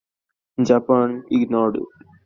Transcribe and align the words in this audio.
Japan 0.63 1.23
ignored 1.29 1.75
it. 1.77 1.83